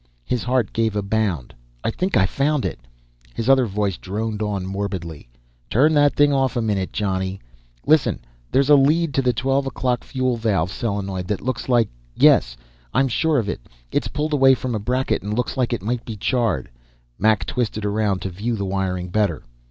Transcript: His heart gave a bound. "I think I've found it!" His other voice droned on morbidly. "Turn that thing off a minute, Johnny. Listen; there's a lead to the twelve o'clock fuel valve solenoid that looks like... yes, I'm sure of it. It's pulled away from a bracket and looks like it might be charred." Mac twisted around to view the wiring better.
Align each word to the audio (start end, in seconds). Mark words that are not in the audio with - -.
His 0.25 0.41
heart 0.43 0.73
gave 0.73 0.95
a 0.95 1.03
bound. 1.03 1.53
"I 1.83 1.91
think 1.91 2.17
I've 2.17 2.31
found 2.31 2.65
it!" 2.65 2.79
His 3.35 3.47
other 3.47 3.67
voice 3.67 3.97
droned 3.97 4.41
on 4.41 4.65
morbidly. 4.65 5.29
"Turn 5.69 5.93
that 5.93 6.15
thing 6.15 6.33
off 6.33 6.57
a 6.57 6.61
minute, 6.63 6.91
Johnny. 6.91 7.39
Listen; 7.85 8.19
there's 8.51 8.71
a 8.71 8.75
lead 8.75 9.13
to 9.13 9.21
the 9.21 9.31
twelve 9.31 9.67
o'clock 9.67 10.03
fuel 10.03 10.37
valve 10.37 10.71
solenoid 10.71 11.27
that 11.27 11.39
looks 11.41 11.69
like... 11.69 11.87
yes, 12.15 12.57
I'm 12.95 13.09
sure 13.09 13.37
of 13.37 13.47
it. 13.47 13.61
It's 13.91 14.07
pulled 14.07 14.33
away 14.33 14.55
from 14.55 14.73
a 14.73 14.79
bracket 14.79 15.21
and 15.21 15.35
looks 15.35 15.55
like 15.55 15.71
it 15.71 15.83
might 15.83 16.03
be 16.03 16.15
charred." 16.15 16.71
Mac 17.19 17.45
twisted 17.45 17.85
around 17.85 18.23
to 18.23 18.29
view 18.31 18.55
the 18.55 18.65
wiring 18.65 19.09
better. 19.09 19.43